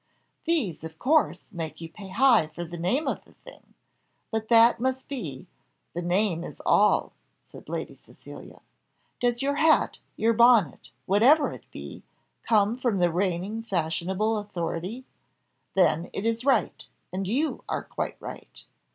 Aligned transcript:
"These, 0.45 0.83
of 0.83 0.97
course, 0.97 1.45
make 1.51 1.79
you 1.79 1.87
pay 1.87 2.07
high 2.09 2.47
for 2.47 2.65
the 2.65 2.75
name 2.75 3.07
of 3.07 3.23
the 3.23 3.33
thing; 3.33 3.75
but 4.31 4.47
that 4.49 4.79
must 4.79 5.07
be. 5.07 5.45
The 5.93 6.01
name 6.01 6.43
is 6.43 6.59
all," 6.65 7.13
said 7.39 7.69
Lady 7.69 7.93
Cecilia. 7.93 8.61
"Does 9.19 9.43
your 9.43 9.57
hat, 9.57 9.99
your 10.17 10.33
bonnet, 10.33 10.89
whatever 11.05 11.51
it 11.51 11.65
be, 11.71 12.01
come 12.41 12.79
from 12.79 12.97
the 12.97 13.11
reigning 13.11 13.61
fashionable 13.61 14.39
authority? 14.39 15.05
then 15.75 16.09
it 16.13 16.25
is 16.25 16.45
right, 16.45 16.87
and 17.13 17.27
you 17.27 17.63
are 17.69 17.83
quite 17.83 18.17
right. 18.19 18.65